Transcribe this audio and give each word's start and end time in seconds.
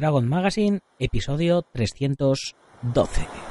Dragon 0.00 0.26
Magazine, 0.26 0.80
episodio 0.98 1.60
312. 1.74 3.49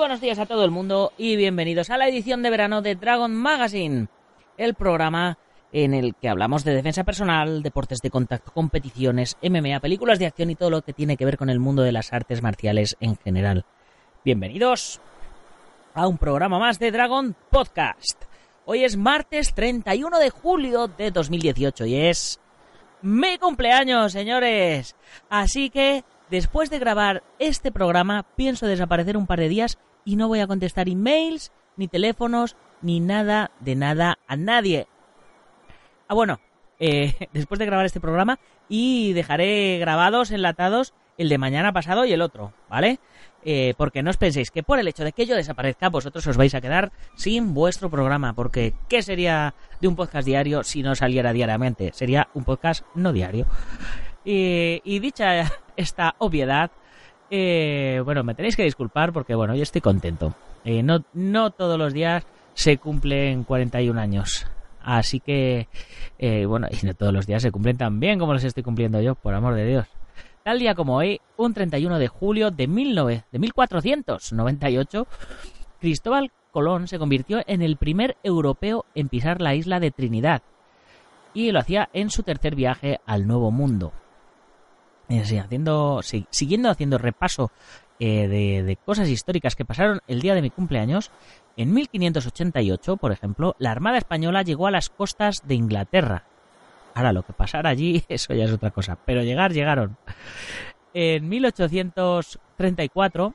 Buenos 0.00 0.22
días 0.22 0.38
a 0.38 0.46
todo 0.46 0.64
el 0.64 0.70
mundo 0.70 1.12
y 1.18 1.36
bienvenidos 1.36 1.90
a 1.90 1.98
la 1.98 2.08
edición 2.08 2.42
de 2.42 2.48
verano 2.48 2.80
de 2.80 2.94
Dragon 2.94 3.36
Magazine, 3.36 4.08
el 4.56 4.72
programa 4.72 5.36
en 5.72 5.92
el 5.92 6.14
que 6.14 6.30
hablamos 6.30 6.64
de 6.64 6.72
defensa 6.72 7.04
personal, 7.04 7.62
deportes 7.62 7.98
de 7.98 8.08
contacto, 8.08 8.50
competiciones, 8.50 9.36
MMA, 9.42 9.78
películas 9.80 10.18
de 10.18 10.24
acción 10.24 10.48
y 10.48 10.54
todo 10.54 10.70
lo 10.70 10.80
que 10.80 10.94
tiene 10.94 11.18
que 11.18 11.26
ver 11.26 11.36
con 11.36 11.50
el 11.50 11.60
mundo 11.60 11.82
de 11.82 11.92
las 11.92 12.14
artes 12.14 12.40
marciales 12.40 12.96
en 13.00 13.18
general. 13.18 13.66
Bienvenidos 14.24 15.02
a 15.92 16.06
un 16.06 16.16
programa 16.16 16.58
más 16.58 16.78
de 16.78 16.92
Dragon 16.92 17.36
Podcast. 17.50 18.24
Hoy 18.64 18.84
es 18.84 18.96
martes 18.96 19.52
31 19.52 20.18
de 20.18 20.30
julio 20.30 20.88
de 20.88 21.10
2018 21.10 21.84
y 21.84 21.96
es 21.96 22.40
mi 23.02 23.36
cumpleaños, 23.36 24.12
señores. 24.12 24.96
Así 25.28 25.68
que 25.68 26.04
Después 26.30 26.70
de 26.70 26.78
grabar 26.78 27.24
este 27.40 27.72
programa, 27.72 28.24
pienso 28.36 28.68
desaparecer 28.68 29.16
un 29.16 29.26
par 29.26 29.40
de 29.40 29.48
días 29.48 29.78
y 30.10 30.16
no 30.16 30.26
voy 30.26 30.40
a 30.40 30.48
contestar 30.48 30.88
emails, 30.88 31.52
ni 31.76 31.86
teléfonos, 31.86 32.56
ni 32.82 32.98
nada 32.98 33.52
de 33.60 33.76
nada 33.76 34.18
a 34.26 34.34
nadie. 34.34 34.88
Ah, 36.08 36.14
bueno, 36.14 36.40
eh, 36.80 37.14
después 37.32 37.60
de 37.60 37.66
grabar 37.66 37.86
este 37.86 38.00
programa 38.00 38.40
y 38.68 39.12
dejaré 39.12 39.78
grabados, 39.78 40.32
enlatados, 40.32 40.94
el 41.16 41.28
de 41.28 41.38
mañana 41.38 41.72
pasado 41.72 42.06
y 42.06 42.12
el 42.12 42.22
otro, 42.22 42.52
¿vale? 42.68 42.98
Eh, 43.44 43.74
porque 43.76 44.02
no 44.02 44.10
os 44.10 44.16
penséis 44.16 44.50
que 44.50 44.64
por 44.64 44.80
el 44.80 44.88
hecho 44.88 45.04
de 45.04 45.12
que 45.12 45.26
yo 45.26 45.36
desaparezca, 45.36 45.90
vosotros 45.90 46.26
os 46.26 46.36
vais 46.36 46.56
a 46.56 46.60
quedar 46.60 46.90
sin 47.14 47.54
vuestro 47.54 47.88
programa, 47.88 48.32
porque 48.34 48.74
¿qué 48.88 49.02
sería 49.02 49.54
de 49.80 49.86
un 49.86 49.94
podcast 49.94 50.26
diario 50.26 50.64
si 50.64 50.82
no 50.82 50.96
saliera 50.96 51.32
diariamente? 51.32 51.92
Sería 51.92 52.30
un 52.34 52.42
podcast 52.42 52.84
no 52.96 53.12
diario. 53.12 53.46
Y, 54.24 54.98
dicha 54.98 55.52
esta 55.76 56.16
obviedad, 56.18 56.72
eh, 57.30 58.02
bueno, 58.04 58.24
me 58.24 58.34
tenéis 58.34 58.56
que 58.56 58.64
disculpar 58.64 59.12
porque, 59.12 59.34
bueno, 59.34 59.54
yo 59.54 59.62
estoy 59.62 59.80
contento. 59.80 60.34
Eh, 60.64 60.82
no, 60.82 61.04
no 61.14 61.50
todos 61.50 61.78
los 61.78 61.92
días 61.92 62.24
se 62.54 62.78
cumplen 62.78 63.44
41 63.44 64.00
años. 64.00 64.46
Así 64.82 65.20
que, 65.20 65.68
eh, 66.18 66.46
bueno, 66.46 66.66
y 66.70 66.86
no 66.86 66.94
todos 66.94 67.12
los 67.12 67.26
días 67.26 67.42
se 67.42 67.52
cumplen 67.52 67.76
tan 67.76 68.00
bien 68.00 68.18
como 68.18 68.32
los 68.32 68.44
estoy 68.44 68.62
cumpliendo 68.62 69.00
yo, 69.00 69.14
por 69.14 69.34
amor 69.34 69.54
de 69.54 69.66
Dios. 69.66 69.86
Tal 70.42 70.58
día 70.58 70.74
como 70.74 70.96
hoy, 70.96 71.20
un 71.36 71.52
31 71.52 71.98
de 71.98 72.08
julio 72.08 72.50
de, 72.50 72.66
19, 72.66 73.24
de 73.30 73.38
1498, 73.38 75.06
Cristóbal 75.80 76.32
Colón 76.50 76.88
se 76.88 76.98
convirtió 76.98 77.42
en 77.46 77.62
el 77.62 77.76
primer 77.76 78.16
europeo 78.22 78.86
en 78.94 79.08
pisar 79.08 79.40
la 79.40 79.54
isla 79.54 79.80
de 79.80 79.90
Trinidad 79.90 80.42
y 81.34 81.52
lo 81.52 81.60
hacía 81.60 81.88
en 81.92 82.10
su 82.10 82.22
tercer 82.22 82.54
viaje 82.54 83.00
al 83.06 83.26
Nuevo 83.26 83.50
Mundo. 83.50 83.92
Haciendo, 85.18 86.00
siguiendo 86.02 86.70
haciendo 86.70 86.96
repaso 86.96 87.50
eh, 87.98 88.28
de, 88.28 88.76
cosas 88.76 89.08
históricas 89.08 89.56
que 89.56 89.64
pasaron 89.64 90.00
el 90.06 90.22
día 90.22 90.34
de 90.34 90.42
mi 90.42 90.50
cumpleaños, 90.50 91.10
en 91.56 91.74
1588, 91.74 92.96
por 92.96 93.10
ejemplo, 93.12 93.56
la 93.58 93.72
Armada 93.72 93.98
Española 93.98 94.42
llegó 94.42 94.68
a 94.68 94.70
las 94.70 94.88
costas 94.88 95.46
de 95.46 95.56
Inglaterra. 95.56 96.24
Ahora, 96.94 97.12
lo 97.12 97.24
que 97.24 97.32
pasara 97.32 97.70
allí, 97.70 98.04
eso 98.08 98.34
ya 98.34 98.44
es 98.44 98.52
otra 98.52 98.70
cosa, 98.70 98.98
pero 99.04 99.22
llegar, 99.22 99.52
llegaron. 99.52 99.96
En 100.94 101.28
1834, 101.28 103.34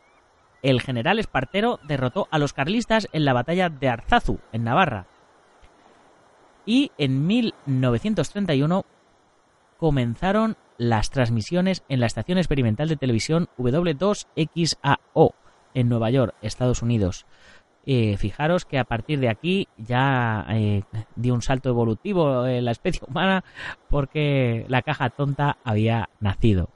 el 0.64 0.82
general 0.82 1.20
Espartero 1.20 1.82
derrotó 1.84 2.30
a 2.32 2.40
los 2.40 2.54
carlistas 2.54 3.10
en 3.12 3.26
la 3.26 3.34
batalla 3.34 3.68
de 3.70 3.90
Arzazu, 3.90 4.40
en 4.52 4.64
Navarra. 4.64 5.08
Y 6.66 6.92
en 6.98 7.28
1931 7.28 8.86
comenzaron 9.78 10.58
las 10.78 11.10
transmisiones 11.10 11.84
en 11.90 12.00
la 12.00 12.06
estación 12.06 12.38
experimental 12.38 12.88
de 12.90 12.98
televisión 12.98 13.48
W2XAO 13.58 15.34
en 15.74 15.90
Nueva 15.90 16.10
York, 16.10 16.36
Estados 16.42 16.82
Unidos. 16.82 17.26
Eh, 17.88 18.18
fijaros 18.18 18.66
que 18.66 18.80
a 18.80 18.84
partir 18.84 19.20
de 19.20 19.30
aquí 19.30 19.68
ya 19.78 20.44
eh, 20.50 20.82
dio 21.16 21.36
un 21.36 21.44
salto 21.44 21.70
evolutivo 21.70 22.48
en 22.48 22.66
la 22.66 22.72
especie 22.72 23.04
humana 23.08 23.44
porque 23.90 24.66
la 24.70 24.82
caja 24.82 25.12
tonta 25.12 25.58
había 25.64 26.10
nacido. 26.20 26.70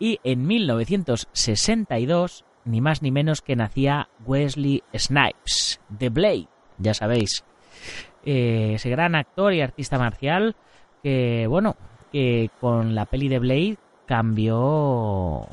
Y 0.00 0.18
en 0.24 0.46
1962, 0.46 2.44
ni 2.64 2.80
más 2.80 3.02
ni 3.02 3.10
menos 3.10 3.40
que 3.40 3.56
nacía 3.56 4.08
Wesley 4.26 4.82
Snipes, 4.94 5.80
The 5.96 6.08
Blade, 6.08 6.48
ya 6.78 6.94
sabéis. 6.94 7.44
Eh, 8.24 8.72
ese 8.74 8.90
gran 8.90 9.14
actor 9.14 9.54
y 9.54 9.60
artista 9.60 9.98
marcial 9.98 10.56
que, 11.02 11.46
bueno, 11.48 11.76
que 12.12 12.50
con 12.60 12.94
la 12.94 13.06
peli 13.06 13.28
de 13.28 13.38
Blade 13.38 13.78
cambió 14.06 15.46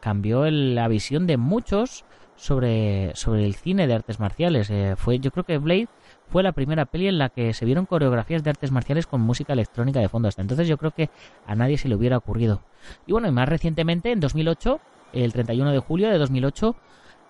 cambió 0.00 0.48
la 0.48 0.86
visión 0.86 1.26
de 1.26 1.36
muchos 1.36 2.04
sobre, 2.36 3.10
sobre 3.16 3.44
el 3.44 3.54
cine 3.54 3.86
de 3.88 3.94
artes 3.94 4.20
marciales. 4.20 4.70
Eh, 4.70 4.94
fue, 4.96 5.18
yo 5.18 5.32
creo 5.32 5.44
que 5.44 5.58
Blade 5.58 5.88
fue 6.28 6.42
la 6.42 6.52
primera 6.52 6.84
peli 6.84 7.08
en 7.08 7.18
la 7.18 7.28
que 7.28 7.52
se 7.54 7.64
vieron 7.64 7.86
coreografías 7.86 8.44
de 8.44 8.50
artes 8.50 8.70
marciales 8.70 9.06
con 9.06 9.20
música 9.20 9.54
electrónica 9.54 10.00
de 10.00 10.08
fondo. 10.08 10.28
Hasta 10.28 10.42
entonces 10.42 10.68
yo 10.68 10.78
creo 10.78 10.92
que 10.92 11.10
a 11.46 11.54
nadie 11.54 11.78
se 11.78 11.88
le 11.88 11.96
hubiera 11.96 12.18
ocurrido. 12.18 12.62
Y 13.06 13.12
bueno, 13.12 13.26
y 13.26 13.32
más 13.32 13.48
recientemente, 13.48 14.12
en 14.12 14.20
2008, 14.20 14.80
el 15.12 15.32
31 15.32 15.72
de 15.72 15.78
julio 15.80 16.08
de 16.08 16.18
2008, 16.18 16.76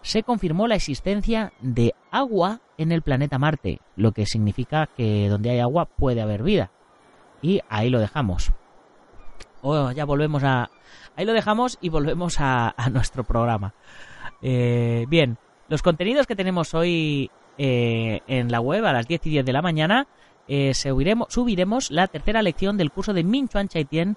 se 0.03 0.23
confirmó 0.23 0.67
la 0.67 0.75
existencia 0.75 1.53
de 1.61 1.95
agua 2.11 2.61
en 2.79 2.93
el 2.93 3.03
planeta 3.03 3.39
Marte, 3.39 3.81
lo 3.97 4.13
que 4.13 4.27
significa 4.27 4.87
que 4.87 5.29
donde 5.29 5.51
hay 5.51 5.61
agua 5.61 5.87
puede 5.87 6.21
haber 6.21 6.43
vida. 6.43 6.71
Y 7.43 7.61
ahí 7.69 7.91
lo 7.91 8.01
dejamos. 8.01 8.53
Oh, 9.69 9.91
ya 9.91 10.05
volvemos 10.05 10.45
a... 10.45 10.71
Ahí 11.17 11.27
lo 11.27 11.33
dejamos 11.33 11.77
y 11.81 11.89
volvemos 11.89 12.37
a, 12.39 12.73
nuestro 12.93 13.25
programa. 13.25 13.75
Eh, 14.41 15.07
bien, 15.09 15.39
los 15.69 15.83
contenidos 15.83 16.29
que 16.29 16.37
tenemos 16.37 16.73
hoy 16.73 17.33
eh, 17.59 18.21
en 18.29 18.53
la 18.53 18.61
web 18.61 18.87
a 18.87 18.93
las 18.93 19.09
10 19.09 19.27
y 19.27 19.31
10 19.31 19.45
de 19.45 19.53
la 19.53 19.63
mañana, 19.63 20.07
eh, 20.47 20.73
subiremos, 20.73 21.91
la 21.91 22.07
tercera 22.07 22.43
lección 22.43 22.77
del 22.77 22.93
curso 22.93 23.13
de 23.13 23.25
Min 23.25 23.49
Chuan 23.49 23.67
Chaitien, 23.67 24.17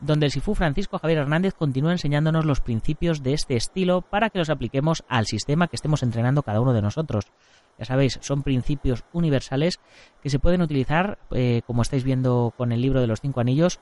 donde 0.00 0.26
el 0.26 0.32
Sifu 0.32 0.54
Francisco 0.54 0.98
Javier 0.98 1.20
Hernández 1.20 1.54
continúa 1.54 1.92
enseñándonos 1.92 2.44
los 2.44 2.60
principios 2.60 3.22
de 3.22 3.32
este 3.32 3.56
estilo 3.56 4.02
para 4.02 4.28
que 4.28 4.40
los 4.40 4.50
apliquemos 4.50 5.04
al 5.08 5.24
sistema 5.24 5.68
que 5.68 5.76
estemos 5.76 6.02
entrenando 6.02 6.42
cada 6.42 6.60
uno 6.60 6.74
de 6.74 6.82
nosotros. 6.82 7.28
Ya 7.78 7.86
sabéis, 7.86 8.18
son 8.20 8.42
principios 8.42 9.04
universales 9.14 9.80
que 10.22 10.28
se 10.28 10.38
pueden 10.38 10.60
utilizar, 10.60 11.18
como 11.66 11.80
estáis 11.80 12.04
viendo 12.04 12.52
con 12.58 12.72
el 12.72 12.82
libro 12.82 13.00
de 13.00 13.06
los 13.06 13.22
cinco 13.22 13.40
anillos, 13.40 13.80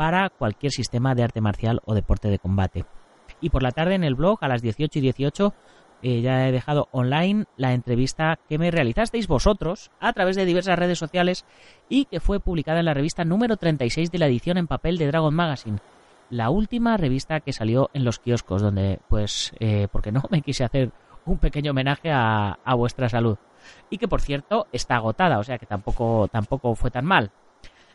para 0.00 0.30
cualquier 0.30 0.72
sistema 0.72 1.14
de 1.14 1.24
arte 1.24 1.42
marcial 1.42 1.82
o 1.84 1.92
deporte 1.92 2.30
de 2.30 2.38
combate. 2.38 2.86
Y 3.42 3.50
por 3.50 3.62
la 3.62 3.70
tarde 3.70 3.96
en 3.96 4.02
el 4.02 4.14
blog 4.14 4.38
a 4.40 4.48
las 4.48 4.62
18 4.62 4.98
y 4.98 5.02
18 5.02 5.52
eh, 6.00 6.22
ya 6.22 6.48
he 6.48 6.52
dejado 6.52 6.88
online 6.90 7.44
la 7.58 7.74
entrevista 7.74 8.38
que 8.48 8.56
me 8.56 8.70
realizasteis 8.70 9.28
vosotros 9.28 9.90
a 10.00 10.14
través 10.14 10.36
de 10.36 10.46
diversas 10.46 10.78
redes 10.78 10.98
sociales 10.98 11.44
y 11.90 12.06
que 12.06 12.18
fue 12.18 12.40
publicada 12.40 12.78
en 12.78 12.86
la 12.86 12.94
revista 12.94 13.26
número 13.26 13.58
36 13.58 14.10
de 14.10 14.18
la 14.18 14.28
edición 14.28 14.56
en 14.56 14.68
papel 14.68 14.96
de 14.96 15.06
Dragon 15.06 15.34
Magazine. 15.34 15.80
La 16.30 16.48
última 16.48 16.96
revista 16.96 17.40
que 17.40 17.52
salió 17.52 17.90
en 17.92 18.06
los 18.06 18.20
kioscos, 18.20 18.62
donde, 18.62 19.00
pues, 19.10 19.52
eh, 19.60 19.86
porque 19.92 20.12
no 20.12 20.22
me 20.30 20.40
quise 20.40 20.64
hacer 20.64 20.92
un 21.26 21.36
pequeño 21.36 21.72
homenaje 21.72 22.10
a, 22.10 22.58
a, 22.64 22.74
vuestra 22.74 23.10
salud. 23.10 23.36
Y 23.90 23.98
que, 23.98 24.08
por 24.08 24.22
cierto, 24.22 24.66
está 24.72 24.96
agotada, 24.96 25.38
o 25.38 25.44
sea 25.44 25.58
que 25.58 25.66
tampoco, 25.66 26.26
tampoco 26.28 26.74
fue 26.74 26.90
tan 26.90 27.04
mal. 27.04 27.30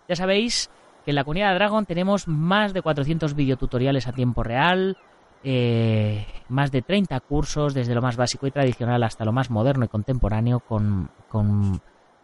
Ya 0.07 0.15
sabéis 0.15 0.69
que 1.05 1.11
en 1.11 1.15
la 1.15 1.23
comunidad 1.23 1.49
de 1.49 1.55
Dragon 1.55 1.85
tenemos 1.85 2.27
más 2.27 2.73
de 2.73 2.81
400 2.81 3.35
videotutoriales 3.35 4.07
a 4.07 4.11
tiempo 4.11 4.43
real, 4.43 4.97
eh, 5.43 6.25
más 6.49 6.71
de 6.71 6.81
30 6.81 7.19
cursos, 7.19 7.75
desde 7.75 7.93
lo 7.93 8.01
más 8.01 8.17
básico 8.17 8.47
y 8.47 8.51
tradicional 8.51 9.03
hasta 9.03 9.23
lo 9.23 9.31
más 9.31 9.51
moderno 9.51 9.85
y 9.85 9.87
contemporáneo, 9.87 10.59
con, 10.59 11.11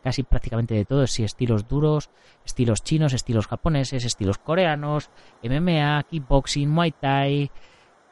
casi 0.03 0.23
prácticamente 0.23 0.73
de 0.73 0.85
todo, 0.85 1.05
si 1.05 1.23
estilos 1.23 1.67
duros, 1.67 2.09
estilos 2.43 2.83
chinos, 2.83 3.13
estilos 3.13 3.45
japoneses, 3.45 4.03
estilos 4.03 4.39
coreanos, 4.39 5.11
MMA, 5.43 6.03
kickboxing, 6.09 6.67
muay 6.67 6.91
thai 6.91 7.51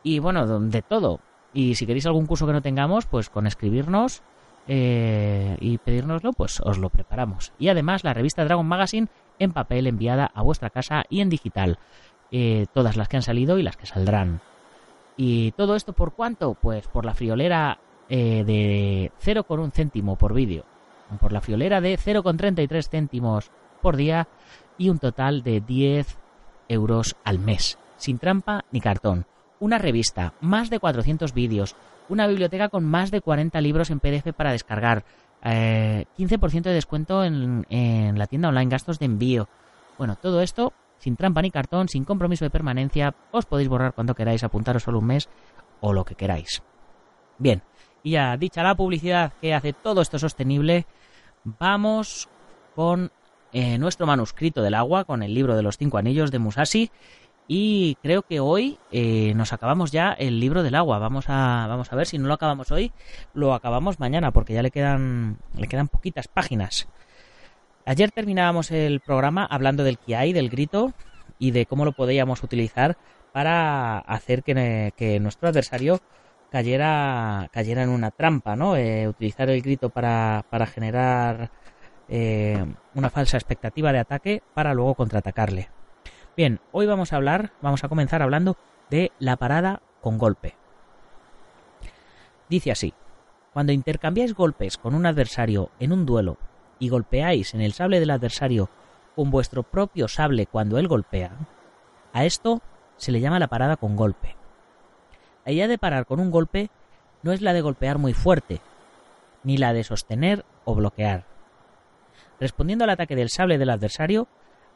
y 0.04 0.20
bueno, 0.20 0.60
de 0.60 0.82
todo. 0.84 1.20
Y 1.52 1.74
si 1.74 1.88
queréis 1.88 2.06
algún 2.06 2.28
curso 2.28 2.46
que 2.46 2.54
no 2.54 2.62
tengamos, 2.62 3.08
pues 3.08 3.32
con 3.32 3.48
escribirnos 3.48 4.22
eh, 4.68 5.58
y 5.60 5.80
pedírnoslo, 5.80 6.34
pues 6.34 6.62
os 6.64 6.78
lo 6.78 6.92
preparamos. 6.92 7.54
Y 7.58 7.70
además 7.70 8.04
la 8.04 8.14
revista 8.14 8.46
Dragon 8.46 8.68
Magazine 8.68 9.08
en 9.40 9.54
papel 9.54 9.88
enviada 9.88 10.32
a 10.34 10.42
vuestra 10.42 10.70
casa 10.70 11.04
y 11.10 11.22
en 11.22 11.30
digital. 11.30 11.80
Eh, 12.32 12.68
todas 12.74 12.96
las 12.96 13.08
que 13.08 13.18
han 13.18 13.24
salido 13.24 13.58
y 13.58 13.64
las 13.64 13.78
que 13.78 13.88
saldrán. 13.88 14.42
¿Y 15.18 15.52
todo 15.54 15.76
esto 15.76 15.94
por 15.94 16.14
cuánto? 16.14 16.54
Pues 16.54 16.88
por 16.88 17.06
la 17.06 17.14
friolera 17.14 17.80
eh, 18.08 18.44
de 18.46 19.12
0,1 19.24 19.72
céntimo 19.72 20.16
por 20.16 20.34
vídeo. 20.34 20.64
por 21.20 21.34
la 21.34 21.42
friolera 21.42 21.82
de 21.82 21.98
0,33 21.98 22.88
céntimos 22.88 23.50
por 23.82 23.96
día 23.96 24.28
y 24.78 24.90
un 24.90 25.00
total 25.00 25.42
de 25.42 25.60
10 25.60 26.18
euros 26.68 27.16
al 27.24 27.40
mes, 27.40 27.80
sin 27.98 28.20
trampa 28.20 28.64
ni 28.72 28.80
cartón. 28.80 29.26
Una 29.60 29.78
revista, 29.78 30.34
más 30.40 30.70
de 30.70 30.80
400 30.80 31.34
vídeos, 31.34 31.76
una 32.08 32.28
biblioteca 32.28 32.70
con 32.70 32.86
más 32.86 33.12
de 33.12 33.22
40 33.22 33.60
libros 33.62 33.90
en 33.90 34.00
PDF 34.00 34.34
para 34.36 34.52
descargar, 34.52 35.04
15% 35.44 36.56
eh, 36.56 36.62
de 36.62 36.74
descuento 36.74 37.24
en, 37.24 37.66
en 37.70 38.18
la 38.18 38.28
tienda 38.28 38.50
online, 38.50 38.70
gastos 38.70 39.00
de 39.00 39.06
envío. 39.06 39.48
Bueno, 39.98 40.16
todo 40.16 40.42
esto 40.42 40.74
sin 41.00 41.16
trampa 41.16 41.42
ni 41.42 41.50
cartón, 41.50 41.88
sin 41.88 42.04
compromiso 42.04 42.46
de 42.46 42.50
permanencia, 42.50 43.16
os 43.32 43.46
podéis 43.46 43.70
borrar 43.70 43.94
cuando 43.94 44.16
queráis, 44.16 44.44
apuntaros 44.44 44.84
solo 44.84 45.00
un 45.00 45.06
mes 45.06 45.30
o 45.82 45.94
lo 45.94 46.06
que 46.06 46.16
queráis. 46.16 46.62
Bien, 47.38 47.64
y 48.04 48.12
ya 48.12 48.38
dicha 48.38 48.64
la 48.64 48.76
publicidad 48.76 49.34
que 49.42 49.54
hace 49.54 49.74
todo 49.74 50.02
esto 50.02 50.20
sostenible, 50.20 50.86
vamos 51.44 52.30
con 52.76 53.12
eh, 53.52 53.78
nuestro 53.78 54.06
manuscrito 54.06 54.62
del 54.62 54.76
agua, 54.76 55.06
con 55.06 55.24
el 55.24 55.34
libro 55.34 55.56
de 55.56 55.64
los 55.64 55.78
cinco 55.78 55.98
anillos 55.98 56.32
de 56.32 56.40
Musashi. 56.40 56.92
Y 57.52 57.98
creo 58.04 58.22
que 58.22 58.40
hoy 58.40 58.78
eh, 58.92 59.34
nos 59.36 59.54
acabamos 59.54 59.92
ya 59.92 60.14
el 60.14 60.40
libro 60.40 60.62
del 60.62 60.76
agua. 60.76 61.00
Vamos 61.00 61.26
a, 61.30 61.66
vamos 61.68 61.92
a 61.92 61.96
ver 61.96 62.06
si 62.06 62.20
no 62.20 62.28
lo 62.28 62.36
acabamos 62.36 62.72
hoy, 62.72 62.92
lo 63.34 63.56
acabamos 63.56 64.00
mañana, 64.00 64.30
porque 64.30 64.54
ya 64.54 64.62
le 64.62 64.70
quedan, 64.70 65.40
le 65.58 65.68
quedan 65.68 65.88
poquitas 65.88 66.28
páginas. 66.28 66.88
Ayer 67.88 68.12
terminábamos 68.12 68.70
el 68.70 69.00
programa 69.00 69.48
hablando 69.50 69.84
del 69.84 69.98
Kiai, 69.98 70.32
del 70.32 70.50
grito, 70.50 70.94
y 71.40 71.50
de 71.50 71.66
cómo 71.66 71.86
lo 71.86 71.94
podíamos 71.94 72.44
utilizar 72.44 72.98
para 73.32 73.98
hacer 73.98 74.44
que, 74.44 75.18
nuestro 75.20 75.50
adversario 75.50 76.02
cayera, 76.52 77.50
cayera 77.52 77.82
en 77.82 77.90
una 77.90 78.12
trampa, 78.12 78.56
¿no? 78.56 78.76
Eh, 78.76 79.08
utilizar 79.08 79.50
el 79.50 79.64
grito 79.64 79.90
para, 79.90 80.46
para 80.52 80.68
generar 80.68 81.50
eh, 82.10 82.64
una 82.94 83.10
falsa 83.10 83.38
expectativa 83.38 83.92
de 83.92 83.98
ataque 83.98 84.44
para 84.54 84.76
luego 84.76 84.94
contraatacarle. 84.94 85.79
Bien, 86.40 86.62
hoy 86.72 86.86
vamos 86.86 87.12
a 87.12 87.18
hablar, 87.18 87.52
vamos 87.62 87.84
a 87.84 87.90
comenzar 87.90 88.22
hablando 88.22 88.56
de 88.90 89.12
la 89.20 89.36
parada 89.36 89.82
con 90.00 90.18
golpe. 90.18 90.56
Dice 92.48 92.72
así, 92.72 92.94
cuando 93.52 93.74
intercambiáis 93.74 94.34
golpes 94.34 94.78
con 94.78 94.96
un 94.96 95.06
adversario 95.06 95.70
en 95.82 95.92
un 95.92 96.06
duelo 96.06 96.38
y 96.80 96.88
golpeáis 96.88 97.54
en 97.56 97.60
el 97.60 97.74
sable 97.74 98.00
del 98.00 98.12
adversario 98.12 98.70
con 99.18 99.32
vuestro 99.32 99.64
propio 99.64 100.08
sable 100.08 100.46
cuando 100.46 100.78
él 100.78 100.88
golpea, 100.88 101.34
a 102.14 102.24
esto 102.24 102.62
se 102.96 103.12
le 103.12 103.20
llama 103.20 103.40
la 103.40 103.50
parada 103.50 103.76
con 103.76 103.98
golpe. 103.98 104.38
La 105.46 105.52
idea 105.52 105.68
de 105.68 105.78
parar 105.78 106.06
con 106.06 106.22
un 106.22 106.32
golpe 106.32 106.70
no 107.22 107.34
es 107.34 107.42
la 107.42 107.52
de 107.52 107.60
golpear 107.60 107.98
muy 107.98 108.14
fuerte, 108.14 108.62
ni 109.44 109.58
la 109.58 109.74
de 109.74 109.84
sostener 109.84 110.46
o 110.64 110.74
bloquear. 110.74 111.26
Respondiendo 112.40 112.86
al 112.86 112.92
ataque 112.92 113.18
del 113.18 113.30
sable 113.30 113.58
del 113.58 113.72
adversario, 113.72 114.30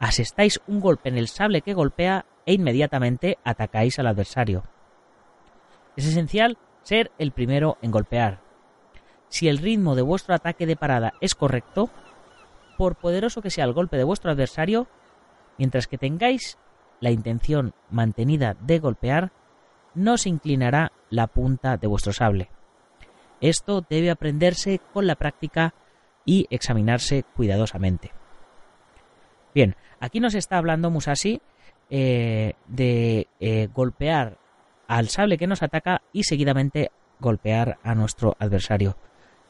asestáis 0.08 0.62
un 0.68 0.80
golpe 0.80 1.10
en 1.10 1.18
el 1.18 1.28
sable 1.28 1.62
que 1.62 1.74
golpea 1.74 2.26
e 2.46 2.54
inmediatamente 2.54 3.38
atacáis 3.44 4.00
al 4.00 4.08
adversario. 4.08 4.64
Es 5.96 6.06
esencial 6.06 6.58
ser 6.82 7.12
el 7.18 7.32
primero 7.32 7.78
en 7.82 7.92
golpear, 7.92 8.42
si 9.34 9.48
el 9.48 9.58
ritmo 9.58 9.96
de 9.96 10.04
vuestro 10.04 10.36
ataque 10.36 10.68
de 10.68 10.76
parada 10.76 11.14
es 11.20 11.34
correcto, 11.34 11.90
por 12.78 12.96
poderoso 12.98 13.42
que 13.42 13.50
sea 13.50 13.66
el 13.66 13.74
golpe 13.74 13.98
de 13.98 14.04
vuestro 14.04 14.30
adversario, 14.30 14.88
mientras 15.58 15.88
que 15.88 15.98
tengáis 15.98 16.60
la 17.00 17.10
intención 17.10 17.74
mantenida 17.90 18.56
de 18.60 18.78
golpear, 18.78 19.32
no 19.96 20.18
se 20.18 20.30
inclinará 20.30 20.92
la 21.10 21.26
punta 21.26 21.78
de 21.78 21.88
vuestro 21.88 22.14
sable. 22.14 22.50
Esto 23.42 23.84
debe 23.90 24.12
aprenderse 24.12 24.80
con 24.94 25.08
la 25.08 25.16
práctica 25.16 25.74
y 26.26 26.46
examinarse 26.52 27.24
cuidadosamente. 27.36 28.12
Bien, 29.54 29.76
aquí 30.00 30.20
nos 30.20 30.36
está 30.36 30.58
hablando 30.58 30.90
Musashi 30.90 31.42
eh, 31.90 32.54
de 32.68 33.28
eh, 33.40 33.68
golpear 33.74 34.38
al 34.88 35.10
sable 35.10 35.38
que 35.38 35.48
nos 35.48 35.64
ataca 35.64 36.02
y 36.12 36.24
seguidamente 36.24 36.92
golpear 37.20 37.78
a 37.84 37.96
nuestro 37.96 38.36
adversario. 38.40 38.98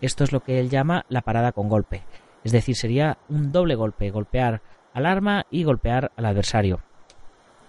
Esto 0.01 0.23
es 0.23 0.31
lo 0.31 0.41
que 0.41 0.59
él 0.59 0.69
llama 0.69 1.05
la 1.09 1.21
parada 1.21 1.53
con 1.53 1.69
golpe. 1.69 2.03
Es 2.43 2.51
decir, 2.51 2.75
sería 2.75 3.17
un 3.29 3.51
doble 3.51 3.75
golpe, 3.75 4.11
golpear 4.11 4.61
al 4.93 5.05
arma 5.05 5.45
y 5.49 5.63
golpear 5.63 6.11
al 6.17 6.25
adversario. 6.25 6.81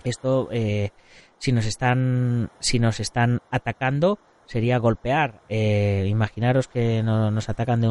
Esto, 0.03 0.49
eh, 0.51 0.91
si 1.39 1.53
nos 1.53 1.67
están, 1.67 2.51
si 2.59 2.79
nos 2.79 3.01
están 3.01 3.41
atacando, 3.51 4.19
sería 4.47 4.79
golpear. 4.79 5.41
Eh, 5.49 6.07
imaginaros 6.09 6.69
que 6.69 7.03
nos 7.03 7.49
atacan 7.49 7.81
de, 7.81 7.87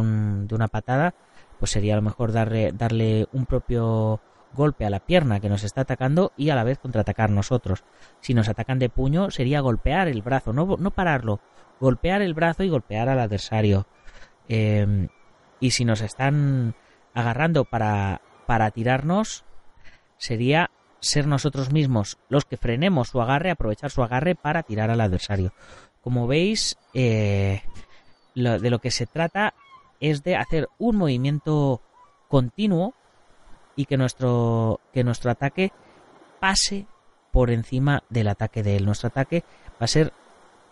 de, 0.48 0.56
una 0.56 0.68
patada, 0.68 1.16
pues 1.60 1.72
sería 1.72 1.94
a 1.94 1.98
lo 1.98 2.04
mejor 2.04 2.32
darle, 2.32 2.72
darle 2.74 3.28
un 3.32 3.46
propio 3.46 4.20
golpe 4.54 4.86
a 4.86 4.90
la 4.90 5.00
pierna 5.00 5.40
que 5.40 5.50
nos 5.50 5.64
está 5.64 5.82
atacando 5.82 6.32
y 6.38 6.50
a 6.50 6.56
la 6.56 6.64
vez 6.64 6.80
contraatacar 6.80 7.30
nosotros. 7.30 7.84
Si 8.22 8.34
nos 8.34 8.50
atacan 8.50 8.80
de 8.80 8.90
puño, 8.90 9.32
sería 9.32 9.62
golpear 9.62 10.08
el 10.08 10.22
brazo, 10.22 10.54
no, 10.54 10.78
no 10.78 10.92
pararlo, 10.92 11.42
golpear 11.80 12.22
el 12.22 12.34
brazo 12.34 12.64
y 12.64 12.70
golpear 12.70 13.10
al 13.10 13.20
adversario. 13.20 13.88
Em, 14.48 15.10
y 15.60 15.72
si 15.72 15.86
nos 15.86 16.02
están 16.02 16.76
agarrando 17.14 17.66
para, 17.66 18.22
para 18.46 18.72
tirarnos, 18.72 19.46
sería 20.18 20.70
ser 21.00 21.28
nosotros 21.28 21.72
mismos 21.72 22.18
los 22.30 22.46
que 22.46 22.58
frenemos 22.58 23.10
su 23.10 23.22
agarre, 23.22 23.52
aprovechar 23.52 23.92
su 23.92 24.04
agarre 24.04 24.36
para 24.36 24.64
tirar 24.64 24.90
al 24.90 25.02
adversario. 25.02 25.54
Como 26.02 26.28
veis, 26.28 26.78
eh, 26.94 27.62
de 28.36 28.70
lo 28.70 28.80
que 28.80 28.92
se 28.92 29.06
trata 29.06 29.54
es 30.00 30.24
de 30.24 30.36
hacer 30.36 30.70
un 30.78 30.98
movimiento 30.98 31.82
continuo 32.28 32.94
y 33.76 33.86
que 33.86 33.98
nuestro, 33.98 34.80
que 34.94 35.04
nuestro 35.04 35.32
ataque 35.32 35.72
pase 36.40 36.88
por 37.32 37.50
encima 37.50 38.04
del 38.10 38.28
ataque 38.28 38.64
de 38.64 38.78
él. 38.78 38.86
Nuestro 38.86 39.08
ataque 39.08 39.44
va 39.72 39.86
a 39.86 39.88
ser 39.88 40.14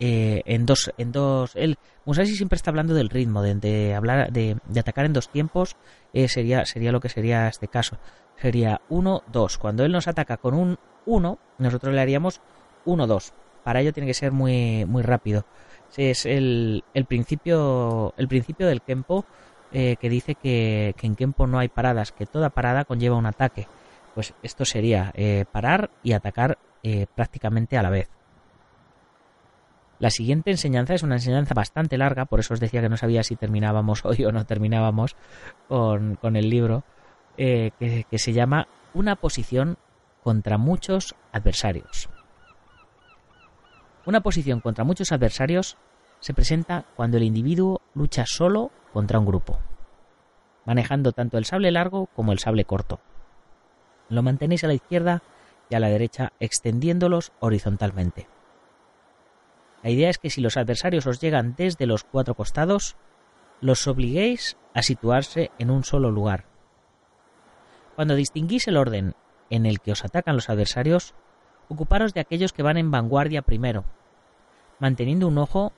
eh, 0.00 0.42
en 0.46 0.66
dos 0.66 0.92
en 0.98 1.12
dos 1.12 1.52
el 1.54 1.78
Musashi 2.06 2.34
siempre 2.34 2.56
está 2.56 2.70
hablando 2.70 2.92
del 2.94 3.08
ritmo 3.08 3.40
de, 3.42 3.94
hablar 3.94 4.32
de, 4.32 4.56
atacar 4.76 5.04
en 5.04 5.12
dos 5.12 5.28
tiempos 5.28 5.76
eh, 6.12 6.26
sería 6.28 6.64
sería 6.64 6.92
lo 6.92 7.00
que 7.00 7.08
sería 7.08 7.48
este 7.48 7.68
caso. 7.68 7.98
Sería 8.36 8.80
1 8.88 9.22
2 9.30 9.58
cuando 9.58 9.84
él 9.84 9.92
nos 9.92 10.08
ataca 10.08 10.38
con 10.38 10.54
un 10.54 10.78
1 11.06 11.38
nosotros 11.58 11.94
le 11.94 12.00
haríamos 12.00 12.40
1 12.84 13.06
2 13.06 13.32
para 13.62 13.80
ello 13.80 13.92
tiene 13.92 14.06
que 14.06 14.14
ser 14.14 14.32
muy 14.32 14.84
muy 14.86 15.02
rápido. 15.02 15.44
Es 15.96 16.26
el, 16.26 16.84
el 16.94 17.04
principio 17.04 18.14
el 18.16 18.28
principio 18.28 18.66
del 18.66 18.82
kempo 18.82 19.24
eh, 19.72 19.96
que 20.00 20.08
dice 20.08 20.34
que, 20.34 20.94
que, 20.96 21.06
en 21.06 21.16
kempo 21.16 21.46
no 21.46 21.58
hay 21.58 21.68
paradas 21.68 22.12
que 22.12 22.26
toda 22.26 22.50
parada 22.50 22.84
conlleva 22.84 23.16
un 23.16 23.26
ataque 23.26 23.66
pues 24.14 24.34
esto 24.42 24.66
sería 24.66 25.14
parar 25.52 25.90
y 26.02 26.12
atacar 26.12 26.58
prácticamente 27.14 27.78
a 27.78 27.82
la 27.82 27.88
vez 27.88 28.10
la 30.02 30.10
siguiente 30.10 30.50
enseñanza 30.50 30.94
es 30.94 31.04
una 31.04 31.14
enseñanza 31.14 31.54
bastante 31.54 31.96
larga, 31.96 32.24
por 32.24 32.40
eso 32.40 32.54
os 32.54 32.58
decía 32.58 32.80
que 32.80 32.88
no 32.88 32.96
sabía 32.96 33.22
si 33.22 33.36
terminábamos 33.36 34.04
hoy 34.04 34.24
o 34.24 34.32
no 34.32 34.44
terminábamos 34.44 35.14
con, 35.68 36.18
el 36.34 36.50
libro, 36.50 36.82
eh, 37.36 37.70
que, 37.78 38.04
que 38.10 38.18
se 38.18 38.32
llama 38.32 38.66
Una 38.94 39.14
posición 39.14 39.78
contra 40.24 40.58
muchos 40.58 41.14
adversarios. 41.30 42.08
Una 44.04 44.22
posición 44.22 44.58
contra 44.58 44.82
muchos 44.82 45.12
adversarios 45.12 45.78
se 46.22 46.34
presenta 46.34 46.84
cuando 46.94 47.16
el 47.16 47.24
individuo 47.24 47.80
lucha 47.94 48.24
solo 48.26 48.70
contra 48.92 49.18
un 49.18 49.26
grupo, 49.26 49.58
manejando 50.64 51.10
tanto 51.10 51.36
el 51.36 51.44
sable 51.44 51.72
largo 51.72 52.06
como 52.14 52.30
el 52.30 52.38
sable 52.38 52.64
corto. 52.64 53.00
Lo 54.08 54.22
mantenéis 54.22 54.62
a 54.62 54.68
la 54.68 54.74
izquierda 54.74 55.22
y 55.68 55.74
a 55.74 55.80
la 55.80 55.88
derecha 55.88 56.32
extendiéndolos 56.38 57.32
horizontalmente. 57.40 58.28
La 59.82 59.90
idea 59.90 60.10
es 60.10 60.18
que 60.18 60.30
si 60.30 60.40
los 60.40 60.56
adversarios 60.56 61.08
os 61.08 61.20
llegan 61.20 61.56
desde 61.56 61.86
los 61.86 62.04
cuatro 62.04 62.34
costados, 62.34 62.94
los 63.60 63.88
obliguéis 63.88 64.56
a 64.74 64.82
situarse 64.82 65.50
en 65.58 65.72
un 65.72 65.82
solo 65.82 66.12
lugar. 66.12 66.44
Cuando 67.96 68.14
distinguís 68.14 68.68
el 68.68 68.76
orden 68.76 69.16
en 69.50 69.66
el 69.66 69.80
que 69.80 69.90
os 69.90 70.04
atacan 70.04 70.36
los 70.36 70.48
adversarios, 70.48 71.14
ocuparos 71.68 72.14
de 72.14 72.20
aquellos 72.20 72.52
que 72.52 72.62
van 72.62 72.76
en 72.76 72.92
vanguardia 72.92 73.42
primero, 73.42 73.84
manteniendo 74.78 75.26
un 75.26 75.38
ojo 75.38 75.72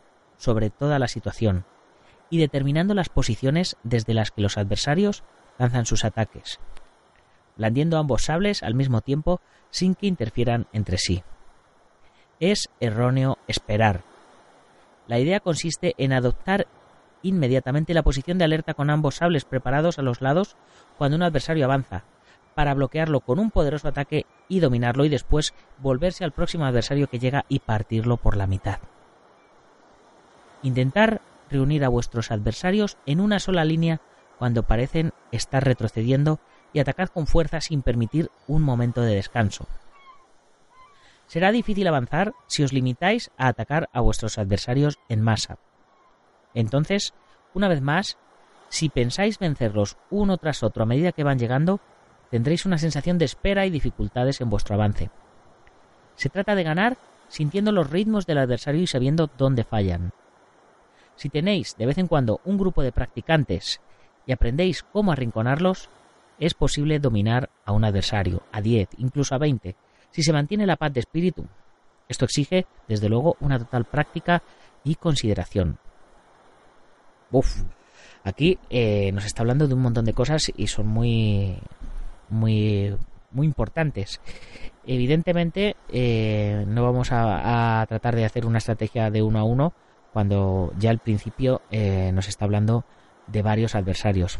sobre 0.44 0.70
toda 0.70 0.98
la 0.98 1.08
situación 1.08 1.64
y 2.30 2.38
determinando 2.38 2.94
las 2.94 3.08
posiciones 3.08 3.76
desde 3.82 4.14
las 4.14 4.30
que 4.30 4.42
los 4.42 4.58
adversarios 4.58 5.24
lanzan 5.58 5.86
sus 5.86 6.04
ataques, 6.04 6.60
blandiendo 7.56 7.98
ambos 7.98 8.24
sables 8.24 8.62
al 8.62 8.74
mismo 8.74 9.00
tiempo 9.00 9.40
sin 9.70 9.94
que 9.94 10.06
interfieran 10.06 10.66
entre 10.72 10.98
sí 10.98 11.24
es 12.40 12.68
erróneo 12.80 13.38
esperar. 13.46 14.02
La 15.06 15.18
idea 15.18 15.40
consiste 15.40 15.94
en 15.98 16.12
adoptar 16.12 16.66
inmediatamente 17.22 17.94
la 17.94 18.02
posición 18.02 18.38
de 18.38 18.44
alerta 18.44 18.74
con 18.74 18.90
ambos 18.90 19.16
sables 19.16 19.44
preparados 19.44 19.98
a 19.98 20.02
los 20.02 20.20
lados 20.20 20.56
cuando 20.98 21.16
un 21.16 21.22
adversario 21.22 21.64
avanza, 21.64 22.04
para 22.54 22.74
bloquearlo 22.74 23.20
con 23.20 23.38
un 23.38 23.50
poderoso 23.50 23.88
ataque 23.88 24.26
y 24.48 24.60
dominarlo 24.60 25.04
y 25.04 25.08
después 25.08 25.54
volverse 25.78 26.24
al 26.24 26.32
próximo 26.32 26.66
adversario 26.66 27.08
que 27.08 27.18
llega 27.18 27.44
y 27.48 27.60
partirlo 27.60 28.16
por 28.16 28.36
la 28.36 28.46
mitad. 28.46 28.78
Intentar 30.64 31.20
reunir 31.50 31.84
a 31.84 31.90
vuestros 31.90 32.30
adversarios 32.30 32.96
en 33.04 33.20
una 33.20 33.38
sola 33.38 33.66
línea 33.66 34.00
cuando 34.38 34.62
parecen 34.62 35.12
estar 35.30 35.62
retrocediendo 35.62 36.40
y 36.72 36.80
atacad 36.80 37.08
con 37.08 37.26
fuerza 37.26 37.60
sin 37.60 37.82
permitir 37.82 38.30
un 38.48 38.62
momento 38.62 39.02
de 39.02 39.14
descanso. 39.14 39.68
Será 41.26 41.52
difícil 41.52 41.86
avanzar 41.86 42.32
si 42.46 42.62
os 42.62 42.72
limitáis 42.72 43.30
a 43.36 43.48
atacar 43.48 43.90
a 43.92 44.00
vuestros 44.00 44.38
adversarios 44.38 44.98
en 45.10 45.20
masa. 45.20 45.58
Entonces, 46.54 47.12
una 47.52 47.68
vez 47.68 47.82
más, 47.82 48.16
si 48.70 48.88
pensáis 48.88 49.38
vencerlos 49.38 49.98
uno 50.08 50.38
tras 50.38 50.62
otro 50.62 50.84
a 50.84 50.86
medida 50.86 51.12
que 51.12 51.24
van 51.24 51.38
llegando, 51.38 51.80
tendréis 52.30 52.64
una 52.64 52.78
sensación 52.78 53.18
de 53.18 53.26
espera 53.26 53.66
y 53.66 53.70
dificultades 53.70 54.40
en 54.40 54.48
vuestro 54.48 54.76
avance. 54.76 55.10
Se 56.16 56.30
trata 56.30 56.54
de 56.54 56.64
ganar 56.64 56.96
sintiendo 57.28 57.70
los 57.70 57.90
ritmos 57.90 58.24
del 58.24 58.38
adversario 58.38 58.80
y 58.80 58.86
sabiendo 58.86 59.28
dónde 59.36 59.64
fallan. 59.64 60.12
Si 61.16 61.28
tenéis 61.28 61.76
de 61.76 61.86
vez 61.86 61.98
en 61.98 62.06
cuando 62.06 62.40
un 62.44 62.58
grupo 62.58 62.82
de 62.82 62.92
practicantes 62.92 63.80
y 64.26 64.32
aprendéis 64.32 64.82
cómo 64.82 65.12
arrinconarlos, 65.12 65.90
es 66.38 66.54
posible 66.54 66.98
dominar 66.98 67.50
a 67.64 67.72
un 67.72 67.84
adversario, 67.84 68.42
a 68.52 68.60
10, 68.60 68.90
incluso 68.98 69.34
a 69.34 69.38
20, 69.38 69.76
si 70.10 70.22
se 70.22 70.32
mantiene 70.32 70.66
la 70.66 70.76
paz 70.76 70.92
de 70.92 71.00
espíritu. 71.00 71.46
Esto 72.08 72.24
exige, 72.24 72.66
desde 72.88 73.08
luego, 73.08 73.36
una 73.40 73.58
total 73.58 73.84
práctica 73.84 74.42
y 74.82 74.96
consideración. 74.96 75.78
Uf, 77.30 77.62
aquí 78.22 78.58
eh, 78.70 79.10
nos 79.12 79.24
está 79.24 79.42
hablando 79.42 79.66
de 79.66 79.74
un 79.74 79.82
montón 79.82 80.04
de 80.04 80.12
cosas 80.12 80.52
y 80.56 80.66
son 80.66 80.86
muy, 80.86 81.56
muy, 82.28 82.94
muy 83.30 83.46
importantes. 83.46 84.20
Evidentemente, 84.86 85.76
eh, 85.88 86.64
no 86.66 86.84
vamos 86.84 87.08
a, 87.10 87.84
tratar 87.88 88.14
de 88.16 88.24
hacer 88.24 88.46
una 88.46 88.58
estrategia 88.58 89.10
de 89.10 89.22
uno 89.22 89.38
a 89.38 89.44
uno 89.44 89.72
cuando 90.14 90.72
ya 90.78 90.90
al 90.90 91.00
principio 91.00 91.60
eh, 91.72 92.12
nos 92.14 92.28
está 92.28 92.44
hablando 92.44 92.84
de 93.26 93.42
varios 93.42 93.74
adversarios. 93.74 94.38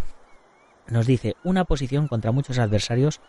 Nos 0.87 1.05
dice 1.05 1.35
una 1.43 1.65
posición 1.65 2.07
contra 2.07 2.31
muchos 2.31 2.61
adversarios 2.61 3.21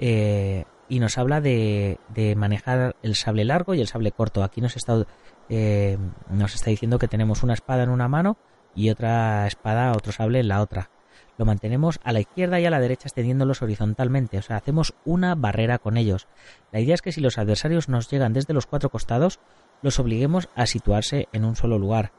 eh, 0.00 0.64
y 0.88 1.00
nos 1.00 1.18
habla 1.18 1.42
de, 1.42 1.98
manejar 2.34 2.96
el 3.02 3.14
sable 3.14 3.44
largo 3.44 3.74
y 3.74 3.82
el 3.82 3.88
sable 3.88 4.10
corto. 4.10 4.42
Aquí 4.42 4.62
nos 4.62 4.74
está, 4.74 5.04
eh, 5.50 5.98
nos 6.30 6.54
está 6.54 6.70
diciendo 6.70 6.98
que 6.98 7.08
tenemos 7.08 7.42
una 7.42 7.52
espada 7.52 7.82
en 7.82 7.90
una 7.90 8.08
mano 8.08 8.38
y 8.74 8.88
otra 8.88 9.46
espada, 9.46 9.92
otro 9.92 10.12
sable 10.12 10.40
en 10.40 10.48
la 10.48 10.62
otra. 10.62 10.88
Lo 11.36 11.44
mantenemos 11.44 12.00
a 12.04 12.14
la 12.14 12.20
izquierda 12.20 12.58
y 12.58 12.64
a 12.64 12.70
la 12.70 12.80
derecha 12.80 13.08
extendiéndolos 13.08 13.60
horizontalmente, 13.60 14.38
o 14.38 14.42
sea, 14.42 14.56
hacemos 14.56 14.94
una 15.04 15.34
barrera 15.34 15.78
con 15.78 15.98
ellos. 15.98 16.26
La 16.72 16.80
idea 16.80 16.94
es 16.94 17.02
que 17.02 17.12
si 17.12 17.20
los 17.20 17.36
adversarios 17.36 17.90
nos 17.90 18.08
llegan 18.08 18.32
desde 18.32 18.54
los 18.54 18.64
cuatro 18.66 18.88
costados, 18.88 19.40
los 19.82 19.98
obliguemos 19.98 20.48
a 20.54 20.66
situarse 20.66 21.28
en 21.32 21.44
un 21.44 21.56
solo 21.56 21.78
lugar. 21.78 22.12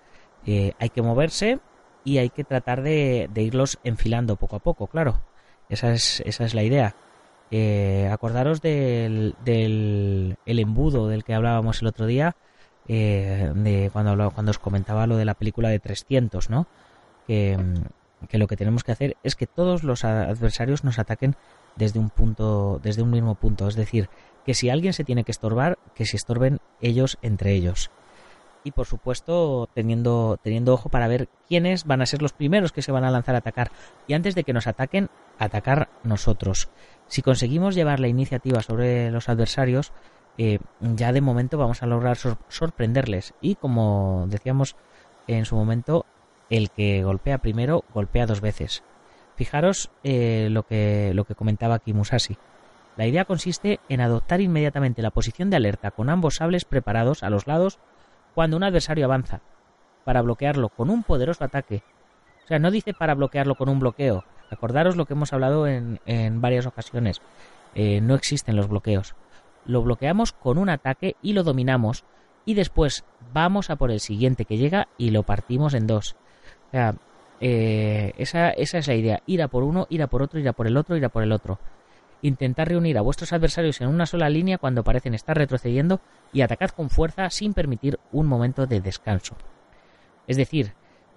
Eh, 0.45 0.73
hay 0.79 0.89
que 0.89 1.01
moverse 1.01 1.59
y 2.03 2.19
hay 2.19 2.29
que 2.29 2.43
tratar 2.43 2.81
de, 2.81 3.29
irlos 3.35 3.79
enfilando 3.83 4.37
poco 4.37 4.55
a 4.55 4.59
poco, 4.59 4.87
claro. 4.87 5.21
Esa 5.69 5.91
es, 5.91 6.21
esa 6.25 6.45
es 6.45 6.53
la 6.53 6.63
idea. 6.63 6.95
Eh, 7.51 8.09
acordaros 8.11 8.61
del, 8.61 9.35
del 9.43 10.37
el 10.45 10.59
embudo 10.59 11.07
del 11.07 11.23
que 11.23 11.33
hablábamos 11.33 11.81
el 11.81 11.87
otro 11.87 12.05
día, 12.05 12.35
eh, 12.87 13.51
de 13.53 13.89
cuando, 13.91 14.31
cuando 14.31 14.51
os 14.51 14.59
comentaba 14.59 15.07
lo 15.07 15.17
de 15.17 15.25
la 15.25 15.33
película 15.33 15.69
de 15.69 15.79
300, 15.79 16.49
¿no? 16.49 16.67
Que, 17.25 17.57
que 18.29 18.37
lo 18.37 18.47
que 18.47 18.55
tenemos 18.55 18.83
que 18.83 18.93
hacer 18.93 19.17
es 19.23 19.35
que 19.35 19.47
todos 19.47 19.83
los 19.83 20.05
adversarios 20.05 20.83
nos 20.83 20.97
ataquen 20.99 21.35
desde 21.75 21.99
un 21.99 22.09
punto, 22.09 22.79
desde 22.81 23.01
un 23.01 23.11
mismo 23.11 23.35
punto. 23.35 23.67
Es 23.67 23.75
decir, 23.75 24.09
que 24.47 24.55
si 24.55 24.71
alguien 24.71 24.93
se 24.93 25.03
tiene 25.03 25.25
que 25.25 25.31
estorbar, 25.31 25.77
que 25.93 26.05
se 26.05 26.17
estorben 26.17 26.59
ellos 26.81 27.19
entre 27.21 27.51
ellos 27.51 27.91
y 28.63 28.71
por 28.71 28.85
supuesto 28.85 29.69
teniendo, 29.73 30.39
teniendo 30.41 30.73
ojo 30.73 30.89
para 30.89 31.07
ver 31.07 31.27
quiénes 31.47 31.85
van 31.85 32.01
a 32.01 32.05
ser 32.05 32.21
los 32.21 32.33
primeros 32.33 32.71
que 32.71 32.81
se 32.81 32.91
van 32.91 33.03
a 33.03 33.11
lanzar 33.11 33.35
a 33.35 33.39
atacar 33.39 33.71
y 34.07 34.13
antes 34.13 34.35
de 34.35 34.43
que 34.43 34.53
nos 34.53 34.67
ataquen, 34.67 35.09
atacar 35.37 35.89
nosotros. 36.03 36.69
Si 37.07 37.21
conseguimos 37.21 37.75
llevar 37.75 37.99
la 37.99 38.07
iniciativa 38.07 38.61
sobre 38.61 39.11
los 39.11 39.29
adversarios, 39.29 39.91
eh, 40.37 40.59
ya 40.81 41.11
de 41.11 41.21
momento 41.21 41.57
vamos 41.57 41.83
a 41.83 41.87
lograr 41.87 42.17
sorprenderles 42.17 43.33
y 43.41 43.55
como 43.55 44.25
decíamos 44.29 44.77
en 45.27 45.45
su 45.45 45.57
momento, 45.57 46.05
el 46.49 46.69
que 46.69 47.03
golpea 47.03 47.39
primero 47.39 47.83
golpea 47.93 48.25
dos 48.25 48.39
veces. 48.39 48.81
Fijaros 49.35 49.91
eh, 50.03 50.47
lo, 50.51 50.63
que, 50.63 51.11
lo 51.13 51.25
que 51.25 51.35
comentaba 51.35 51.75
aquí 51.75 51.93
Musashi. 51.93 52.37
La 52.97 53.05
idea 53.05 53.25
consiste 53.25 53.79
en 53.89 54.01
adoptar 54.01 54.41
inmediatamente 54.41 55.03
la 55.03 55.11
posición 55.11 55.51
de 55.51 55.55
alerta 55.55 55.91
con 55.91 56.09
ambos 56.09 56.35
sables 56.35 56.65
preparados 56.65 57.21
a 57.21 57.29
los 57.29 57.45
lados 57.45 57.77
cuando 58.33 58.57
un 58.57 58.63
adversario 58.63 59.05
avanza, 59.05 59.41
para 60.03 60.23
bloquearlo 60.23 60.69
con 60.69 60.89
un 60.89 61.03
poderoso 61.03 61.43
ataque. 61.43 61.83
O 62.43 62.47
sea, 62.47 62.59
no 62.59 62.71
dice 62.71 62.93
para 62.93 63.13
bloquearlo 63.13 63.55
con 63.55 63.69
un 63.69 63.79
bloqueo. 63.79 64.25
Acordaros 64.49 64.95
lo 64.95 65.05
que 65.05 65.13
hemos 65.13 65.31
hablado 65.31 65.67
en, 65.67 65.99
varias 66.41 66.65
ocasiones. 66.65 67.21
Eh, 67.75 68.01
no 68.01 68.15
existen 68.15 68.55
los 68.55 68.67
bloqueos. 68.67 69.15
Lo 69.65 69.83
bloqueamos 69.83 70.31
con 70.31 70.57
un 70.57 70.69
ataque 70.69 71.17
y 71.21 71.33
lo 71.33 71.43
dominamos. 71.43 72.03
Y 72.45 72.53
después 72.53 73.03
vamos 73.33 73.69
a 73.69 73.75
por 73.75 73.91
el 73.91 73.99
siguiente 73.99 74.45
que 74.45 74.57
llega 74.57 74.87
y 74.97 75.11
lo 75.11 75.23
partimos 75.23 75.73
en 75.73 75.85
dos. 75.85 76.15
O 76.67 76.71
sea, 76.71 76.95
eh, 77.41 78.13
esa, 78.17 78.49
esa 78.51 78.77
es 78.77 78.87
la 78.87 78.95
idea. 78.95 79.21
Ir 79.25 79.43
a 79.43 79.49
por 79.49 79.63
uno, 79.63 79.85
ir 79.89 80.01
a 80.01 80.07
por 80.07 80.23
otro, 80.23 80.39
ir 80.39 80.47
a 80.47 80.53
por 80.53 80.65
el 80.67 80.77
otro, 80.77 80.95
ir 80.95 81.05
a 81.05 81.09
por 81.09 81.23
el 81.23 81.31
otro. 81.31 81.59
Intentar 82.21 82.67
reunir 82.67 82.97
a 82.97 83.01
vuestros 83.01 83.33
adversarios 83.33 83.79
en 83.81 83.89
una 83.89 84.05
sola 84.05 84.29
línea 84.29 84.57
cuando 84.57 84.83
parecen 84.83 85.13
estar 85.13 85.37
retrocediendo 85.37 86.01
y 86.33 86.41
atacad 86.41 86.69
con 86.69 86.89
fuerza 86.89 87.29
sin 87.29 87.53
permitir 87.53 87.99
un 88.11 88.25
momento 88.27 88.65
de 88.65 88.81
descanso. 88.81 89.35
Es 90.27 90.37
decir, 90.37 90.73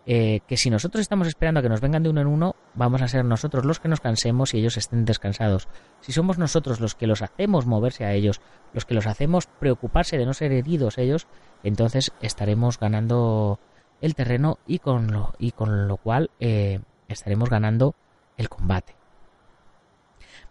eh, 0.07 0.41
que 0.47 0.57
si 0.57 0.71
nosotros 0.71 1.03
estamos 1.03 1.29
esperando 1.29 1.61
a 1.61 1.63
que 1.63 1.69
nos 1.69 1.81
vengan 1.81 2.03
de 2.03 2.09
uno 2.09 2.21
en 2.21 2.27
uno, 2.27 2.57
vamos 2.75 3.03
a 3.03 3.09
ser 3.09 3.25
nosotros 3.25 3.65
los 3.65 3.81
que 3.81 3.89
nos 3.89 4.01
cansemos 4.01 4.55
y 4.55 4.59
ellos 4.59 4.77
estén 4.77 5.05
descansados. 5.05 5.69
Si 6.01 6.13
somos 6.13 6.39
nosotros 6.39 6.81
los 6.81 6.95
que 6.95 7.07
los 7.07 7.23
hacemos 7.23 7.67
moverse 7.67 8.05
a 8.05 8.13
ellos, 8.13 8.41
los 8.73 8.87
que 8.87 8.95
los 8.95 9.07
hacemos 9.07 9.47
preocuparse 9.47 10.17
de 10.17 10.27
no 10.27 10.33
ser 10.33 10.53
heridos 10.53 10.99
ellos, 10.99 11.27
entonces 11.63 12.13
estaremos 12.23 12.79
ganando 12.79 13.61
el 14.01 14.15
terreno 14.15 14.59
y 14.67 14.79
con 14.79 15.13
lo, 15.13 15.35
y 15.39 15.53
con 15.53 15.87
lo 15.87 15.99
cual 15.99 16.31
eh, 16.41 16.81
estaremos 17.09 17.51
ganando 17.51 17.95
el 18.39 18.49
combate. 18.49 18.97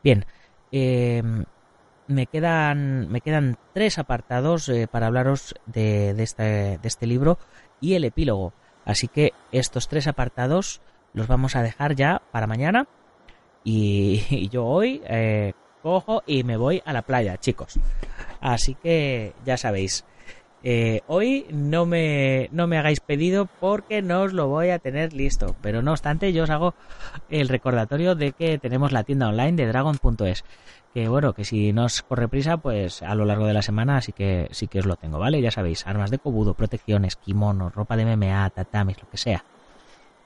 Bien, 0.03 0.25
eh, 0.72 1.24
me 2.10 2.26
quedan, 2.26 3.08
me 3.10 3.22
quedan 3.22 3.58
tres 3.74 4.00
apartados 4.00 4.68
eh, 4.68 4.88
para 4.88 5.08
hablaros 5.08 5.56
de, 5.68 6.12
este, 6.20 7.08
libro 7.08 7.38
y 7.80 7.94
el 7.94 8.04
epílogo. 8.04 8.52
Así 8.84 9.08
que 9.08 9.34
estos 9.52 9.88
tres 9.88 10.08
apartados 10.08 10.82
los 11.14 11.28
vamos 11.28 11.56
a 11.56 11.62
dejar 11.62 11.96
ya 11.96 12.22
para 12.32 12.48
mañana. 12.48 12.88
Y, 13.64 14.50
yo 14.50 14.66
hoy 14.66 15.02
eh, 15.06 15.54
cojo 15.84 16.24
y 16.26 16.44
me 16.44 16.58
voy 16.58 16.82
a 16.84 16.94
la 16.94 17.04
playa, 17.04 17.38
chicos. 17.38 17.80
Así 18.42 18.74
que 18.76 19.34
ya 19.46 19.58
sabéis. 19.58 20.04
Eh, 20.62 21.01
hoy 21.08 21.46
no 21.51 21.86
me, 21.86 22.50
no 22.51 22.68
me 22.68 22.78
hagáis 22.78 23.00
pedido 23.00 23.48
porque 23.60 24.01
no 24.01 24.24
os 24.24 24.34
lo 24.34 24.48
voy 24.48 24.70
a 24.70 24.80
tener 24.80 25.13
listo. 25.13 25.56
Pero 25.62 25.82
no 25.82 25.92
obstante, 25.92 26.34
yo 26.34 26.44
os 26.44 26.50
hago 26.50 26.74
el 27.30 27.48
recordatorio 27.48 28.16
de 28.16 28.34
que 28.34 28.58
tenemos 28.58 28.92
la 28.92 29.04
tienda 29.04 29.30
online 29.30 29.54
de 29.54 29.68
dragon.es. 29.68 30.44
Que 30.94 31.08
bueno, 31.08 31.34
que 31.34 31.46
si 31.46 31.72
no 31.72 31.86
os 31.86 32.01
corre 32.01 32.28
prisa, 32.28 32.58
pues 32.58 33.04
a 33.04 33.16
lo 33.16 33.25
largo 33.25 33.46
de 33.46 33.54
la 33.54 33.62
semana 33.62 33.98
así 33.98 34.12
que 34.12 34.48
sí 34.51 34.68
que 34.68 34.80
os 34.80 34.86
lo 34.86 34.96
tengo, 34.96 35.20
¿vale? 35.20 35.42
Ya 35.42 35.51
sabéis, 35.51 35.86
armas 35.86 36.12
de 36.12 36.18
cobudo, 36.18 36.56
protecciones, 36.56 37.16
kimonos, 37.16 37.74
ropa 37.75 37.96
de 37.96 38.06
MMA, 38.06 38.50
tatamis, 38.50 39.01
lo 39.01 39.10
que 39.10 39.18
sea. 39.18 39.46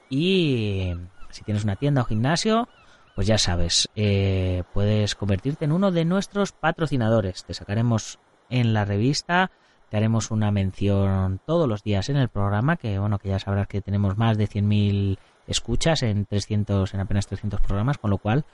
Y 0.08 0.94
si 1.30 1.44
tienes 1.44 1.64
una 1.64 1.76
tienda 1.76 2.02
o 2.02 2.04
gimnasio, 2.04 2.68
pues 3.14 3.26
ya 3.26 3.38
sabes, 3.38 3.88
eh, 3.94 4.64
puedes 4.72 5.14
convertirte 5.14 5.66
en 5.66 5.72
uno 5.72 5.92
de 5.92 6.04
nuestros 6.04 6.52
patrocinadores. 6.52 7.44
Te 7.44 7.54
sacaremos 7.54 8.18
en 8.48 8.72
la 8.72 8.84
revista 8.84 9.50
haremos 9.96 10.30
una 10.30 10.50
mención 10.50 11.40
todos 11.46 11.68
los 11.68 11.82
días 11.82 12.08
en 12.08 12.16
el 12.16 12.28
programa, 12.28 12.76
que 12.76 12.98
bueno, 12.98 13.18
que 13.18 13.28
ya 13.28 13.38
sabrás 13.38 13.68
que 13.68 13.80
tenemos 13.80 14.16
más 14.16 14.36
de 14.36 14.48
100.000 14.48 15.18
escuchas 15.46 16.02
en 16.02 16.26
300, 16.26 16.94
en 16.94 17.00
apenas 17.00 17.26
300 17.26 17.60
programas, 17.60 17.98
con 17.98 18.10
lo 18.10 18.18
cual 18.18 18.44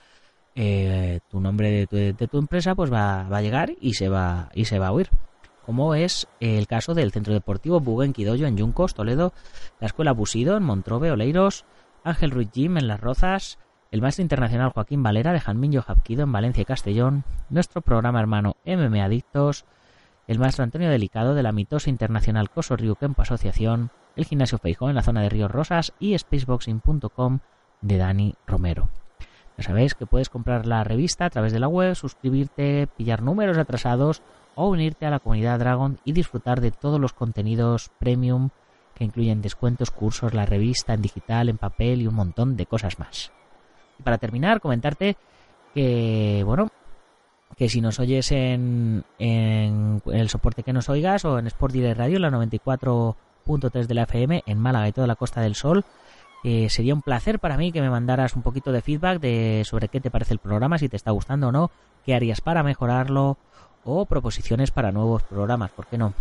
eh, 0.55 1.19
tu 1.29 1.39
nombre 1.39 1.87
de 1.89 2.27
tu, 2.27 2.37
empresa 2.37 2.75
pues 2.75 2.91
va, 2.91 3.21
a 3.21 3.41
llegar 3.41 3.71
y 3.79 3.93
se 3.93 4.09
va 4.09 4.49
y 4.53 4.65
se 4.65 4.79
va 4.79 4.87
a 4.87 4.91
oír. 4.91 5.09
Como 5.65 5.95
es 5.95 6.27
el 6.39 6.67
caso 6.67 6.93
del 6.93 7.11
Centro 7.11 7.33
Deportivo 7.33 7.79
Buguen 7.79 8.13
Quidoyo 8.13 8.47
en 8.47 8.57
Yuncos, 8.57 8.93
Toledo, 8.93 9.33
la 9.79 9.87
Escuela 9.87 10.11
Busido 10.11 10.57
en 10.57 10.63
Montrobe, 10.63 11.11
Oleiros, 11.11 11.65
Ángel 12.03 12.31
Ruiz 12.31 12.49
Jim 12.51 12.77
en 12.77 12.87
Las 12.87 12.99
Rozas, 12.99 13.59
el 13.91 14.01
maestro 14.01 14.23
internacional 14.23 14.71
Joaquín 14.71 15.03
Valera 15.03 15.33
de 15.33 15.39
Janminho 15.39 15.81
Japquido 15.81 16.23
en 16.23 16.31
Valencia 16.31 16.61
y 16.61 16.65
Castellón, 16.65 17.23
nuestro 17.49 17.81
programa 17.81 18.19
hermano 18.19 18.57
MM 18.65 19.01
Adictos, 19.01 19.65
el 20.31 20.39
maestro 20.39 20.63
Antonio 20.63 20.89
Delicado 20.89 21.35
de 21.35 21.43
la 21.43 21.51
mitosa 21.51 21.89
internacional 21.89 22.49
Coso 22.49 22.77
Río 22.77 22.95
Kempo 22.95 23.21
Asociación, 23.21 23.91
el 24.15 24.23
gimnasio 24.23 24.59
Feijó 24.59 24.87
en 24.89 24.95
la 24.95 25.01
zona 25.01 25.21
de 25.21 25.27
Ríos 25.27 25.51
Rosas 25.51 25.91
y 25.99 26.17
spaceboxing.com 26.17 27.39
de 27.81 27.97
Dani 27.97 28.35
Romero. 28.47 28.87
Ya 29.57 29.65
sabéis 29.65 29.93
que 29.93 30.05
puedes 30.05 30.29
comprar 30.29 30.65
la 30.65 30.85
revista 30.85 31.25
a 31.25 31.29
través 31.29 31.51
de 31.51 31.59
la 31.59 31.67
web, 31.67 31.95
suscribirte, 31.95 32.87
pillar 32.95 33.21
números 33.21 33.57
atrasados 33.57 34.21
o 34.55 34.69
unirte 34.69 35.05
a 35.05 35.09
la 35.09 35.19
comunidad 35.19 35.59
Dragon 35.59 35.99
y 36.05 36.13
disfrutar 36.13 36.61
de 36.61 36.71
todos 36.71 37.01
los 37.01 37.11
contenidos 37.11 37.91
premium 37.99 38.51
que 38.95 39.03
incluyen 39.03 39.41
descuentos, 39.41 39.91
cursos, 39.91 40.33
la 40.33 40.45
revista 40.45 40.93
en 40.93 41.01
digital, 41.01 41.49
en 41.49 41.57
papel 41.57 42.03
y 42.03 42.07
un 42.07 42.15
montón 42.15 42.55
de 42.55 42.67
cosas 42.67 42.99
más. 42.99 43.33
Y 43.99 44.03
para 44.03 44.17
terminar, 44.17 44.61
comentarte 44.61 45.17
que, 45.73 46.43
bueno, 46.45 46.69
que 47.57 47.69
si 47.69 47.81
nos 47.81 47.99
oyes 47.99 48.31
en, 48.31 49.03
el 49.19 50.29
soporte 50.29 50.63
que 50.63 50.73
nos 50.73 50.89
oigas 50.89 51.25
o 51.25 51.39
en 51.39 51.47
Sport 51.47 51.73
Direct 51.73 51.97
Radio, 51.97 52.19
la 52.19 52.31
94.3 52.31 53.85
de 53.85 53.93
la 53.93 54.03
FM, 54.03 54.43
en 54.45 54.57
Málaga 54.57 54.87
y 54.87 54.91
toda 54.91 55.07
la 55.07 55.15
Costa 55.15 55.41
del 55.41 55.55
Sol, 55.55 55.85
sería 56.43 56.93
un 56.93 57.01
placer 57.01 57.39
para 57.39 57.57
mí 57.57 57.71
que 57.71 57.81
me 57.81 57.89
mandaras 57.89 58.35
un 58.35 58.41
poquito 58.41 58.71
de 58.71 58.81
feedback 58.81 59.19
de 59.19 59.63
sobre 59.65 59.89
qué 59.89 60.01
te 60.01 60.09
parece 60.09 60.33
el 60.33 60.39
programa, 60.39 60.77
si 60.79 60.89
te 60.89 60.95
está 60.95 61.11
gustando 61.11 61.49
o 61.49 61.51
no, 61.51 61.69
qué 62.05 62.15
harías 62.15 62.41
para 62.41 62.63
mejorarlo 62.63 63.37
o 63.83 64.05
proposiciones 64.05 64.71
para 64.71 64.91
nuevos 64.91 65.23
programas, 65.23 65.71
¿por 65.71 65.87
qué 65.87 65.97
no? 65.97 66.13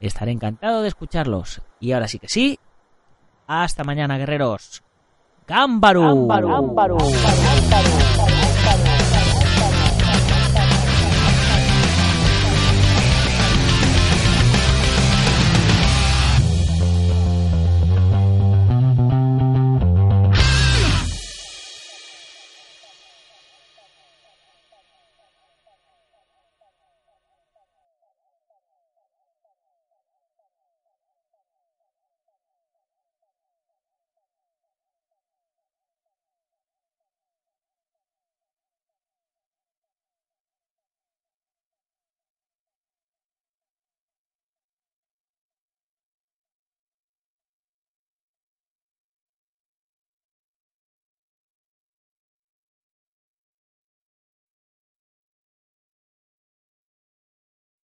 Estaré 0.00 0.32
encantado 0.32 0.82
de 0.82 0.88
escucharlos. 0.88 1.62
Y 1.80 1.92
ahora 1.92 2.08
sí 2.08 2.18
que 2.18 2.28
sí. 2.28 2.58
Hasta 3.46 3.84
mañana, 3.84 4.18
guerreros. 4.18 4.82
¡Gámbaro! 5.46 6.26